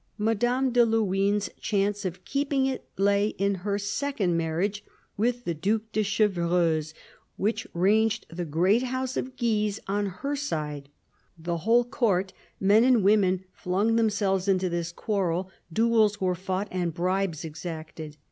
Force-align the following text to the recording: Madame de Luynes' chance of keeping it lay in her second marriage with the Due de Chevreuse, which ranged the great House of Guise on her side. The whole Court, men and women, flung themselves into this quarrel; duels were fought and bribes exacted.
Madame 0.17 0.71
de 0.71 0.83
Luynes' 0.83 1.47
chance 1.59 2.05
of 2.05 2.25
keeping 2.25 2.65
it 2.65 2.85
lay 2.97 3.27
in 3.37 3.53
her 3.61 3.77
second 3.77 4.35
marriage 4.35 4.83
with 5.15 5.43
the 5.45 5.53
Due 5.53 5.81
de 5.93 6.01
Chevreuse, 6.01 6.95
which 7.37 7.67
ranged 7.75 8.25
the 8.27 8.43
great 8.43 8.81
House 8.81 9.15
of 9.15 9.37
Guise 9.37 9.79
on 9.87 10.07
her 10.07 10.35
side. 10.35 10.89
The 11.37 11.57
whole 11.57 11.83
Court, 11.83 12.33
men 12.59 12.83
and 12.83 13.03
women, 13.03 13.43
flung 13.53 13.95
themselves 13.95 14.47
into 14.47 14.69
this 14.69 14.91
quarrel; 14.91 15.51
duels 15.71 16.19
were 16.19 16.33
fought 16.33 16.67
and 16.71 16.91
bribes 16.91 17.45
exacted. 17.45 18.17